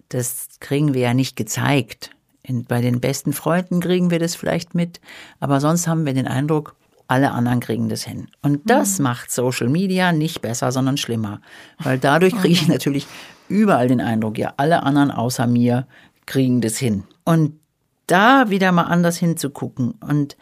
das 0.09 0.49
kriegen 0.61 0.95
wir 0.95 1.03
ja 1.03 1.15
nicht 1.15 1.37
gezeigt. 1.37 2.11
In, 2.43 2.65
bei 2.65 2.81
den 2.81 3.01
besten 3.01 3.33
Freunden 3.33 3.81
kriegen 3.81 4.11
wir 4.11 4.19
das 4.19 4.35
vielleicht 4.35 4.75
mit, 4.75 5.01
aber 5.41 5.61
sonst 5.61 5.87
haben 5.87 6.07
wir 6.07 6.15
den 6.15 6.27
Eindruck, 6.27 6.75
alle 7.07 7.33
anderen 7.33 7.61
kriegen 7.61 7.89
das 7.89 8.05
hin. 8.05 8.29
Und 8.41 8.71
das 8.71 8.99
mhm. 8.99 9.05
macht 9.05 9.33
Social 9.33 9.69
Media 9.69 10.13
nicht 10.13 10.43
besser, 10.43 10.71
sondern 10.71 10.97
schlimmer. 10.97 11.41
Weil 11.79 11.99
dadurch 11.99 12.35
kriege 12.37 12.55
ich 12.55 12.69
natürlich 12.69 13.07
überall 13.49 13.89
den 13.89 14.01
Eindruck, 14.01 14.39
ja, 14.39 14.55
alle 14.57 14.85
anderen 14.85 15.11
außer 15.11 15.47
mir 15.47 15.87
kriegen 16.27 16.61
das 16.61 16.79
hin. 16.79 17.03
Und 17.25 17.59
da 18.07 18.51
wieder 18.51 18.73
mal 18.73 18.85
anders 18.85 19.19
hinzugucken 19.19 19.93
und 19.93 20.37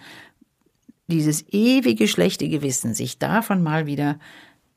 dieses 1.07 1.47
ewige 1.51 2.07
schlechte 2.07 2.49
Gewissen, 2.49 2.95
sich 2.95 3.19
davon 3.19 3.63
mal 3.63 3.87
wieder 3.87 4.19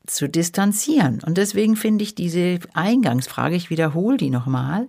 zu 0.06 0.28
distanzieren. 0.28 1.20
Und 1.24 1.38
deswegen 1.38 1.76
finde 1.76 2.04
ich 2.04 2.14
diese 2.14 2.58
Eingangsfrage, 2.72 3.54
ich 3.54 3.70
wiederhole 3.70 4.16
die 4.16 4.30
nochmal, 4.30 4.88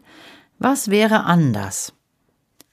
was 0.59 0.89
wäre 0.89 1.25
anders, 1.25 1.93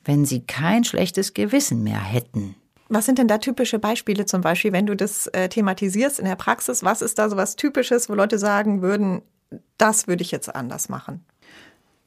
wenn 0.04 0.25
Sie 0.25 0.40
kein 0.40 0.85
schlechtes 0.85 1.35
Gewissen 1.35 1.83
mehr 1.83 2.00
hätten? 2.00 2.54
Was 2.88 3.07
sind 3.07 3.19
denn 3.19 3.28
da 3.28 3.38
typische 3.38 3.78
Beispiele 3.78 4.26
zum 4.26 4.40
Beispiel, 4.40 4.73
wenn 4.73 4.87
du 4.87 4.97
das 4.97 5.28
äh, 5.28 5.49
thematisierst 5.49 6.19
in 6.19 6.25
der 6.25 6.35
Praxis? 6.35 6.83
Was 6.83 7.02
ist 7.02 7.19
da 7.19 7.28
so 7.28 7.37
was 7.37 7.54
Typisches, 7.54 8.09
wo 8.09 8.14
Leute 8.14 8.38
sagen 8.38 8.83
würden, 8.83 9.23
das 9.78 10.09
würde 10.09 10.23
ich 10.23 10.33
jetzt 10.33 10.52
anders 10.54 10.88
machen? 10.88 11.25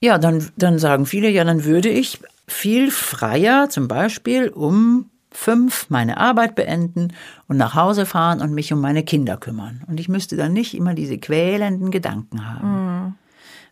Ja, 0.01 0.17
dann, 0.17 0.45
dann 0.57 0.79
sagen 0.79 1.05
viele, 1.05 1.29
ja, 1.29 1.45
dann 1.45 1.63
würde 1.63 1.87
ich 1.87 2.19
viel 2.47 2.91
freier 2.91 3.69
zum 3.69 3.87
Beispiel 3.87 4.49
um 4.49 5.09
fünf 5.31 5.89
meine 5.89 6.17
Arbeit 6.17 6.55
beenden 6.55 7.13
und 7.47 7.57
nach 7.57 7.75
Hause 7.75 8.05
fahren 8.05 8.41
und 8.41 8.53
mich 8.53 8.71
um 8.73 8.81
meine 8.81 9.03
Kinder 9.03 9.37
kümmern. 9.37 9.83
Und 9.87 9.99
ich 9.99 10.09
müsste 10.09 10.35
dann 10.35 10.53
nicht 10.53 10.75
immer 10.75 10.93
diese 10.93 11.17
quälenden 11.17 11.91
Gedanken 11.91 12.45
haben. 12.45 12.67
Mhm. 12.67 13.13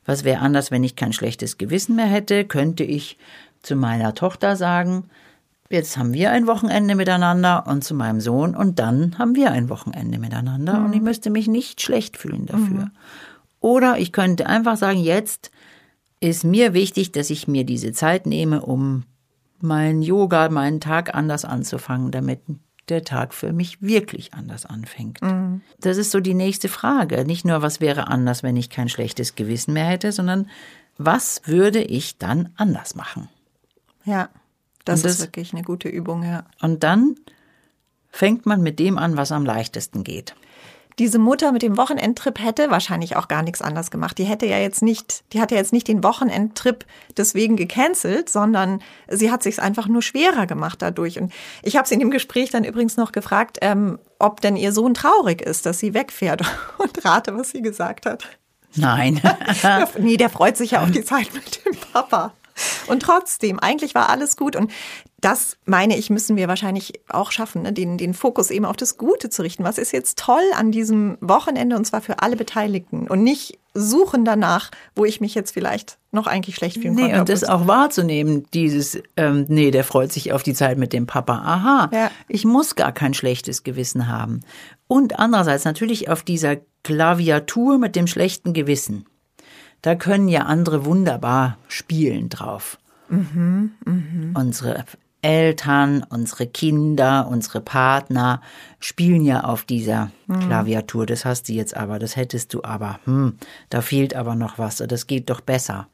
Was 0.05 0.23
wäre 0.23 0.39
anders, 0.39 0.71
wenn 0.71 0.83
ich 0.83 0.95
kein 0.95 1.13
schlechtes 1.13 1.57
Gewissen 1.57 1.95
mehr 1.95 2.07
hätte? 2.07 2.45
Könnte 2.45 2.83
ich 2.83 3.17
zu 3.62 3.75
meiner 3.75 4.13
Tochter 4.13 4.56
sagen, 4.56 5.06
jetzt 5.70 5.98
haben 5.98 6.13
wir 6.13 6.32
ein 6.32 6.48
Wochenende 6.48 6.96
miteinander 6.96 7.65
und 7.68 7.84
zu 7.84 7.96
meinem 7.96 8.22
Sohn 8.22 8.56
und 8.56 8.80
dann 8.80 9.18
haben 9.18 9.36
wir 9.36 9.51
ein 9.51 9.70
Wochenende 9.70 10.20
miteinander 10.20 10.80
mhm. 10.80 10.86
und 10.86 10.94
ich 10.94 11.01
müsste 11.01 11.30
mich 11.30 11.48
nicht 11.48 11.82
schlecht 11.82 12.18
fühlen 12.18 12.46
dafür. 12.46 12.86
Mhm. 12.86 12.91
Oder 13.60 14.00
ich 14.00 14.12
könnte 14.12 14.48
einfach 14.48 14.75
sagen, 14.75 15.00
jetzt 15.00 15.51
ist 16.20 16.44
mir 16.44 16.74
wichtig, 16.74 17.12
dass 17.12 17.30
ich 17.30 17.48
mir 17.48 17.63
diese 17.63 17.91
Zeit 17.94 18.25
nehme, 18.25 18.62
um 18.62 19.03
mein 19.60 20.01
Yoga, 20.01 20.50
meinen 20.50 20.80
Tag 20.80 21.13
anders 21.13 21.46
anzufangen, 21.46 22.12
damit 22.12 22.41
der 22.89 23.03
Tag 23.03 23.34
für 23.34 23.53
mich 23.53 23.82
wirklich 23.82 24.34
anders 24.34 24.65
anfängt. 24.65 25.22
Mhm. 25.22 25.62
Das 25.80 25.98
ist 25.98 26.12
so 26.12 26.20
die 26.20 26.34
nächste 26.34 26.68
Frage. 26.68 27.25
Nicht 27.25 27.46
nur, 27.46 27.62
was 27.62 27.80
wäre 27.80 28.08
anders, 28.08 28.44
wenn 28.44 28.58
ich 28.58 28.70
kein 28.70 28.89
schlechtes 28.89 29.36
Gewissen 29.36 29.74
mehr 29.74 29.86
hätte, 29.86 30.12
sondern 30.12 30.50
was 30.98 31.41
würde 31.46 31.82
ich 31.82 32.18
dann 32.18 32.50
anders 32.56 32.96
machen? 32.96 33.30
Ja, 34.05 34.29
das, 34.86 35.01
das 35.01 35.13
ist 35.13 35.22
wirklich 35.22 35.53
eine 35.53 35.63
gute 35.63 35.89
Übung, 35.89 36.24
ja. 36.24 36.46
Und 36.62 36.84
dann 36.84 37.15
fängt 38.10 38.46
man 38.46 38.62
mit 38.62 38.79
dem 38.79 38.98
an, 38.98 39.17
was 39.17 39.31
am 39.31 39.46
leichtesten 39.46 40.03
geht 40.03 40.36
diese 41.01 41.20
Mutter 41.20 41.51
mit 41.51 41.62
dem 41.62 41.77
Wochenendtrip 41.77 42.39
hätte 42.39 42.70
wahrscheinlich 42.70 43.15
auch 43.15 43.27
gar 43.27 43.41
nichts 43.41 43.62
anders 43.62 43.91
gemacht. 43.91 44.17
Die 44.17 44.24
hätte 44.24 44.46
ja 44.46 44.60
jetzt 44.60 44.81
nicht, 44.81 45.24
die 45.34 45.41
hat 45.41 45.51
ja 45.51 45.58
jetzt 45.58 45.74
nicht 45.74 45.88
den 45.88 46.03
Wochenendtrip 46.03 46.86
deswegen 47.17 47.55
gecancelt, 47.55 48.29
sondern 48.29 48.81
sie 49.08 49.31
hat 49.31 49.43
sich 49.43 49.60
einfach 49.60 49.88
nur 49.88 50.01
schwerer 50.01 50.46
gemacht 50.46 50.81
dadurch. 50.81 51.20
Und 51.20 51.34
ich 51.63 51.75
habe 51.77 51.88
sie 51.88 51.96
in 51.96 52.01
dem 52.01 52.12
Gespräch 52.12 52.50
dann 52.50 52.63
übrigens 52.63 52.98
noch 52.98 53.12
gefragt, 53.12 53.58
ähm, 53.62 54.00
ob 54.20 54.41
denn 54.41 54.55
ihr 54.55 54.72
Sohn 54.72 54.93
traurig 54.93 55.41
ist, 55.41 55.65
dass 55.65 55.79
sie 55.79 55.93
wegfährt. 55.93 56.41
Und 56.77 57.03
rate, 57.05 57.36
was 57.36 57.50
sie 57.50 57.62
gesagt 57.62 58.05
hat. 58.05 58.25
Nein. 58.75 59.20
nee, 59.98 60.17
der 60.17 60.29
freut 60.29 60.55
sich 60.55 60.72
ja 60.72 60.84
auf 60.84 60.91
die 60.91 61.03
Zeit 61.03 61.34
mit 61.34 61.65
dem 61.65 61.75
Papa. 61.93 62.34
Und 62.88 63.01
trotzdem, 63.01 63.60
eigentlich 63.60 63.96
war 63.96 64.10
alles 64.10 64.38
gut. 64.38 64.56
Und 64.56 64.72
das 65.22 65.58
meine 65.65 65.98
ich, 65.98 66.10
müssen 66.10 66.36
wir 66.36 66.48
wahrscheinlich 66.48 66.94
auch 67.08 67.32
schaffen, 67.32 67.62
ne? 67.62 67.72
den, 67.72 67.98
den 67.98 68.13
Fokus 68.13 68.50
eben 68.50 68.65
auf 68.65 68.75
das 68.75 68.98
Gute 68.98 69.30
zu 69.30 69.44
richten. 69.44 69.63
Was 69.63 69.77
ist 69.77 69.94
jetzt 69.94 70.18
toll 70.18 70.44
an 70.56 70.72
diesem 70.72 71.18
Wochenende 71.22 71.75
und 71.75 71.86
zwar 71.86 72.01
für 72.01 72.20
alle 72.20 72.36
Beteiligten 72.36 73.08
und 73.08 73.24
nicht 73.24 73.60
suchen 73.74 74.25
danach, 74.25 74.72
wo 74.96 75.06
ich 75.06 75.22
mich 75.22 75.36
jetzt 75.36 75.51
vielleicht 75.51 75.98
noch 76.12 76.27
eigentlich 76.27 76.56
schlecht 76.56 76.82
fühlen 76.82 76.96
nee, 76.96 77.03
konnte. 77.03 77.20
Und 77.20 77.30
das 77.30 77.44
auch 77.44 77.68
wahrzunehmen, 77.68 78.46
dieses, 78.53 79.01
ähm, 79.15 79.46
nee, 79.48 79.72
der 79.72 79.84
freut 79.84 80.12
sich 80.12 80.34
auf 80.34 80.44
die 80.44 80.53
Zeit 80.53 80.77
mit 80.77 80.91
dem 80.91 81.06
Papa. 81.08 81.36
Aha, 81.36 81.89
ja. 81.94 82.12
ich 82.27 82.44
muss 82.44 82.75
gar 82.75 82.91
kein 82.91 83.13
schlechtes 83.13 83.63
Gewissen 83.63 84.08
haben. 84.08 84.41
Und 84.88 85.20
andererseits 85.20 85.63
natürlich 85.63 86.10
auf 86.10 86.24
dieser 86.24 86.58
Klaviatur 86.84 87.77
mit 87.77 87.96
dem 87.96 88.08
schlechten 88.08 88.53
Gewissen. 88.53 89.06
Da 89.81 89.95
können 89.95 90.27
ja 90.27 90.41
andere 90.41 90.85
wunderbar 90.85 91.57
spielen 91.67 92.29
drauf. 92.29 92.77
Mhm, 93.09 93.71
mh. 93.85 94.39
Unsere 94.39 94.85
Eltern, 95.21 96.03
unsere 96.09 96.47
Kinder, 96.47 97.27
unsere 97.29 97.61
Partner 97.61 98.41
spielen 98.79 99.23
ja 99.23 99.43
auf 99.43 99.63
dieser 99.63 100.11
hm. 100.27 100.39
Klaviatur. 100.39 101.05
Das 101.05 101.25
hast 101.25 101.47
du 101.47 101.53
jetzt 101.53 101.75
aber, 101.77 102.00
das 102.00 102.15
hättest 102.15 102.53
du 102.53 102.63
aber. 102.63 103.00
Hm, 103.05 103.38
da 103.69 103.81
fehlt 103.81 104.15
aber 104.15 104.35
noch 104.35 104.57
was, 104.57 104.77
das 104.77 105.07
geht 105.07 105.29
doch 105.29 105.41
besser. 105.41 105.88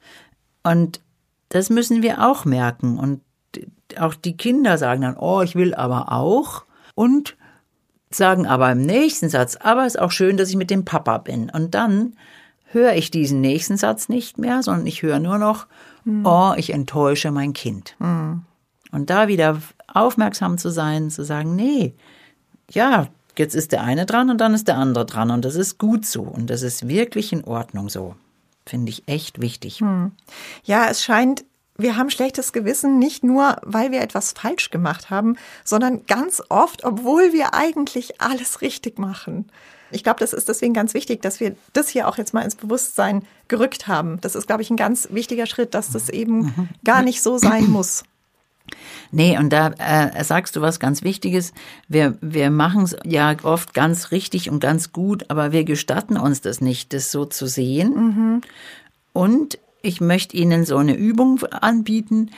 Und 0.63 1.01
das 1.49 1.69
müssen 1.69 2.01
wir 2.01 2.25
auch 2.25 2.45
merken. 2.45 2.97
Und 2.97 3.21
auch 3.97 4.15
die 4.15 4.37
Kinder 4.37 4.77
sagen 4.77 5.01
dann, 5.01 5.17
oh, 5.17 5.41
ich 5.41 5.55
will 5.55 5.73
aber 5.73 6.11
auch. 6.11 6.63
Und 6.95 7.35
sagen 8.09 8.47
aber 8.47 8.71
im 8.71 8.81
nächsten 8.81 9.29
Satz, 9.29 9.57
aber 9.57 9.85
es 9.85 9.95
ist 9.95 10.01
auch 10.01 10.11
schön, 10.11 10.37
dass 10.37 10.49
ich 10.49 10.55
mit 10.55 10.69
dem 10.69 10.85
Papa 10.85 11.17
bin. 11.17 11.49
Und 11.49 11.75
dann 11.75 12.15
höre 12.71 12.93
ich 12.93 13.11
diesen 13.11 13.41
nächsten 13.41 13.77
Satz 13.77 14.09
nicht 14.09 14.37
mehr, 14.37 14.63
sondern 14.63 14.85
ich 14.87 15.01
höre 15.01 15.19
nur 15.19 15.37
noch, 15.37 15.67
hm. 16.03 16.25
oh, 16.25 16.53
ich 16.57 16.71
enttäusche 16.73 17.31
mein 17.31 17.53
Kind. 17.53 17.95
Hm. 17.99 18.43
Und 18.91 19.09
da 19.09 19.27
wieder 19.27 19.61
aufmerksam 19.93 20.57
zu 20.57 20.69
sein, 20.69 21.09
zu 21.09 21.23
sagen, 21.23 21.55
nee, 21.55 21.93
ja, 22.71 23.07
jetzt 23.37 23.55
ist 23.55 23.71
der 23.71 23.83
eine 23.83 24.05
dran 24.05 24.29
und 24.29 24.39
dann 24.39 24.53
ist 24.53 24.67
der 24.67 24.77
andere 24.77 25.05
dran 25.05 25.31
und 25.31 25.45
das 25.45 25.55
ist 25.55 25.77
gut 25.77 26.05
so 26.05 26.21
und 26.21 26.49
das 26.49 26.61
ist 26.61 26.87
wirklich 26.87 27.33
in 27.33 27.43
Ordnung 27.43 27.89
so. 27.89 28.15
Finde 28.65 28.91
ich 28.91 29.07
echt 29.07 29.39
wichtig. 29.39 29.79
Hm. 29.79 30.11
Ja, 30.63 30.87
es 30.89 31.03
scheint, 31.03 31.45
wir 31.77 31.95
haben 31.95 32.09
schlechtes 32.09 32.51
Gewissen 32.51 32.99
nicht 32.99 33.23
nur, 33.23 33.57
weil 33.63 33.91
wir 33.91 34.01
etwas 34.01 34.33
falsch 34.33 34.71
gemacht 34.71 35.09
haben, 35.09 35.37
sondern 35.63 36.05
ganz 36.05 36.41
oft, 36.49 36.83
obwohl 36.83 37.31
wir 37.31 37.53
eigentlich 37.53 38.19
alles 38.19 38.61
richtig 38.61 38.99
machen. 38.99 39.49
Ich 39.91 40.03
glaube, 40.03 40.19
das 40.19 40.33
ist 40.33 40.49
deswegen 40.49 40.73
ganz 40.73 40.93
wichtig, 40.93 41.21
dass 41.21 41.39
wir 41.39 41.55
das 41.73 41.89
hier 41.89 42.07
auch 42.07 42.17
jetzt 42.17 42.33
mal 42.33 42.41
ins 42.41 42.55
Bewusstsein 42.55 43.23
gerückt 43.47 43.87
haben. 43.87 44.19
Das 44.21 44.35
ist, 44.35 44.47
glaube 44.47 44.61
ich, 44.61 44.69
ein 44.69 44.77
ganz 44.77 45.09
wichtiger 45.11 45.45
Schritt, 45.45 45.73
dass 45.73 45.91
das 45.91 46.09
eben 46.09 46.39
mhm. 46.39 46.69
gar 46.83 47.01
nicht 47.01 47.21
so 47.21 47.37
sein 47.37 47.67
muss. 47.71 48.03
Nee, 49.11 49.37
und 49.37 49.51
da 49.51 49.69
äh, 49.77 50.23
sagst 50.23 50.55
du 50.55 50.61
was 50.61 50.79
ganz 50.79 51.03
Wichtiges. 51.03 51.53
Wir, 51.87 52.17
wir 52.21 52.49
machen 52.49 52.83
es 52.83 52.95
ja 53.05 53.35
oft 53.43 53.73
ganz 53.73 54.11
richtig 54.11 54.49
und 54.49 54.59
ganz 54.59 54.91
gut, 54.91 55.25
aber 55.29 55.51
wir 55.51 55.63
gestatten 55.63 56.17
uns 56.17 56.41
das 56.41 56.59
nicht, 56.59 56.93
das 56.93 57.11
so 57.11 57.25
zu 57.25 57.47
sehen. 57.47 57.93
Mhm. 57.93 58.41
Und 59.13 59.59
ich 59.81 60.01
möchte 60.01 60.35
Ihnen 60.35 60.65
so 60.65 60.77
eine 60.77 60.95
Übung 60.95 61.41
anbieten. 61.43 62.31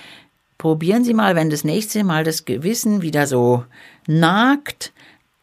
Probieren 0.59 1.03
Sie 1.03 1.13
mal, 1.13 1.35
wenn 1.35 1.49
das 1.49 1.63
nächste 1.63 2.03
Mal 2.03 2.23
das 2.23 2.45
Gewissen 2.45 3.01
wieder 3.01 3.25
so 3.25 3.63
nagt, 4.07 4.91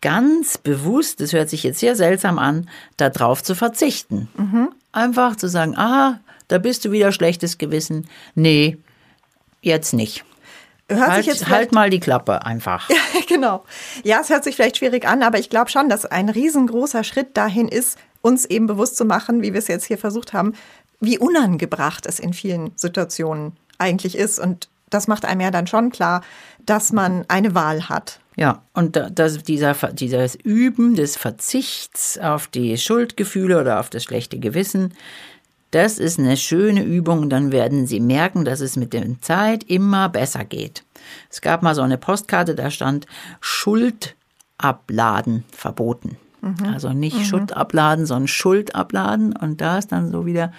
ganz 0.07 0.57
bewusst, 0.57 1.21
das 1.21 1.33
hört 1.33 1.51
sich 1.51 1.65
jetzt 1.65 1.81
sehr 1.81 1.97
seltsam 1.97 2.39
an, 2.39 2.71
darauf 2.97 3.43
zu 3.43 3.57
verzichten. 3.57 4.29
Mhm. 4.37 4.69
Einfach 4.93 5.35
zu 5.35 5.49
sagen, 5.49 5.77
aha, 5.77 6.21
da 6.47 6.59
bist 6.59 6.85
du 6.85 6.93
wieder 6.93 7.11
schlechtes 7.11 7.59
Gewissen. 7.59 8.07
Nee, 8.37 8.79
jetzt 9.63 9.95
nicht. 9.95 10.25
Hört 10.89 11.09
halt, 11.11 11.25
sich 11.25 11.35
jetzt 11.35 11.49
halt 11.49 11.73
mal 11.73 11.91
die 11.91 11.99
Klappe 11.99 12.47
einfach. 12.47 12.89
Ja, 12.89 12.97
genau. 13.29 13.65
Ja, 14.05 14.21
es 14.21 14.31
hört 14.31 14.45
sich 14.45 14.55
vielleicht 14.55 14.77
schwierig 14.77 15.09
an, 15.09 15.25
aber 15.25 15.41
ich 15.41 15.51
glaube 15.51 15.71
schon, 15.71 15.89
dass 15.89 16.07
ein 16.07 16.29
riesengroßer 16.29 17.03
Schritt 17.03 17.37
dahin 17.37 17.67
ist, 17.67 17.99
uns 18.23 18.45
eben 18.45 18.69
bewusst 18.69 18.97
zu 18.97 19.07
machen, 19.07 19.43
wie 19.43 19.55
wir 19.55 19.59
es 19.59 19.67
jetzt 19.67 19.87
hier 19.87 19.99
versucht 19.99 20.33
haben, 20.33 20.53
wie 21.01 21.19
unangebracht 21.19 22.07
es 22.07 22.21
in 22.21 22.33
vielen 22.33 22.71
Situationen 22.77 23.57
eigentlich 23.79 24.17
ist. 24.17 24.39
Und 24.39 24.69
das 24.89 25.09
macht 25.09 25.25
einem 25.25 25.41
ja 25.41 25.51
dann 25.51 25.67
schon 25.67 25.91
klar, 25.91 26.23
dass 26.65 26.93
man 26.93 27.25
eine 27.27 27.57
Wahl 27.57 27.89
hat. 27.89 28.21
Ja, 28.37 28.63
und 28.75 28.97
das, 28.97 29.43
dieser, 29.43 29.75
dieses 29.93 30.35
Üben 30.35 30.95
des 30.95 31.17
Verzichts 31.17 32.19
auf 32.19 32.47
die 32.47 32.77
Schuldgefühle 32.77 33.59
oder 33.59 33.81
auf 33.81 33.89
das 33.89 34.05
schlechte 34.05 34.39
Gewissen, 34.39 34.93
Das 35.73 35.99
ist 35.99 36.19
eine 36.19 36.37
schöne 36.37 36.85
Übung 36.85 37.21
und 37.21 37.31
dann 37.31 37.51
werden 37.51 37.87
Sie 37.87 38.01
merken, 38.01 38.45
dass 38.45 38.61
es 38.61 38.77
mit 38.77 38.93
der 38.93 39.05
Zeit 39.21 39.65
immer 39.65 40.09
besser 40.09 40.45
geht. 40.45 40.85
Es 41.29 41.41
gab 41.41 41.63
mal 41.63 41.75
so 41.75 41.83
eine 41.83 41.99
Postkarte, 41.99 42.55
da 42.55 42.71
stand 42.71 43.07
Schuld 43.41 44.15
abladen 44.59 45.45
verboten. 45.51 46.17
Mhm. 46.41 46.73
Also 46.73 46.93
nicht 46.93 47.19
mhm. 47.19 47.25
Schuld 47.25 47.53
abladen, 47.53 48.07
sondern 48.07 48.29
Schuld 48.29 48.75
abladen. 48.75 49.35
Und 49.37 49.61
da 49.61 49.79
ist 49.79 49.93
dann 49.93 50.11
so 50.11 50.25
wieder, 50.25 50.53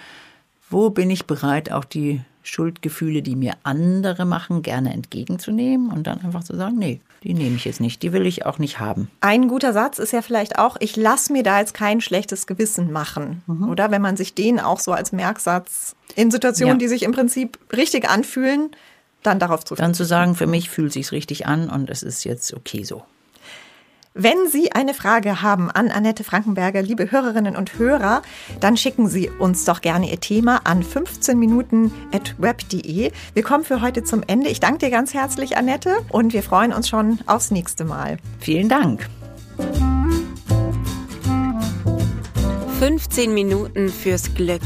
wo 0.68 0.90
bin 0.90 1.10
ich 1.10 1.26
bereit, 1.26 1.72
auch 1.72 1.84
die 1.84 2.20
Schuldgefühle, 2.48 3.22
die 3.22 3.36
mir 3.36 3.54
andere 3.62 4.24
machen, 4.24 4.62
gerne 4.62 4.92
entgegenzunehmen 4.92 5.90
und 5.90 6.06
dann 6.06 6.20
einfach 6.22 6.44
zu 6.44 6.56
sagen, 6.56 6.76
nee, 6.78 7.00
die 7.22 7.34
nehme 7.34 7.56
ich 7.56 7.64
jetzt 7.64 7.80
nicht, 7.80 8.02
die 8.02 8.12
will 8.12 8.26
ich 8.26 8.46
auch 8.46 8.58
nicht 8.58 8.78
haben. 8.78 9.10
Ein 9.20 9.48
guter 9.48 9.72
Satz 9.72 9.98
ist 9.98 10.12
ja 10.12 10.22
vielleicht 10.22 10.58
auch, 10.58 10.76
ich 10.80 10.96
lasse 10.96 11.32
mir 11.32 11.42
da 11.42 11.58
jetzt 11.58 11.74
kein 11.74 12.00
schlechtes 12.00 12.46
Gewissen 12.46 12.92
machen. 12.92 13.42
Mhm. 13.46 13.68
Oder 13.68 13.90
wenn 13.90 14.02
man 14.02 14.16
sich 14.16 14.34
den 14.34 14.60
auch 14.60 14.80
so 14.80 14.92
als 14.92 15.12
Merksatz 15.12 15.94
in 16.14 16.30
Situationen, 16.30 16.76
ja. 16.76 16.78
die 16.78 16.88
sich 16.88 17.02
im 17.02 17.12
Prinzip 17.12 17.58
richtig 17.72 18.08
anfühlen, 18.08 18.70
dann 19.22 19.38
darauf 19.38 19.64
zu 19.64 19.74
Dann 19.74 19.94
zu 19.94 20.04
sagen, 20.04 20.34
für 20.34 20.46
mich 20.46 20.70
fühlt 20.70 20.92
sich 20.92 21.12
richtig 21.12 21.46
an 21.46 21.68
und 21.68 21.90
es 21.90 22.02
ist 22.02 22.24
jetzt 22.24 22.54
okay 22.54 22.84
so. 22.84 23.02
Wenn 24.20 24.48
Sie 24.50 24.72
eine 24.72 24.94
Frage 24.94 25.42
haben 25.42 25.70
an 25.70 25.92
Annette 25.92 26.24
Frankenberger, 26.24 26.82
liebe 26.82 27.12
Hörerinnen 27.12 27.54
und 27.54 27.78
Hörer, 27.78 28.22
dann 28.58 28.76
schicken 28.76 29.06
Sie 29.06 29.30
uns 29.30 29.64
doch 29.64 29.80
gerne 29.80 30.10
Ihr 30.10 30.18
Thema 30.18 30.62
an 30.64 30.82
15 30.82 31.38
Minuten 31.38 31.92
at 32.10 32.34
web.de. 32.36 33.12
Wir 33.34 33.42
kommen 33.44 33.62
für 33.62 33.80
heute 33.80 34.02
zum 34.02 34.24
Ende. 34.26 34.48
Ich 34.48 34.58
danke 34.58 34.78
dir 34.78 34.90
ganz 34.90 35.14
herzlich, 35.14 35.56
Annette, 35.56 35.98
und 36.10 36.32
wir 36.32 36.42
freuen 36.42 36.72
uns 36.72 36.88
schon 36.88 37.20
aufs 37.26 37.52
nächste 37.52 37.84
Mal. 37.84 38.16
Vielen 38.40 38.68
Dank. 38.68 39.08
15 42.80 43.32
Minuten 43.32 43.88
fürs 43.88 44.34
Glück 44.34 44.62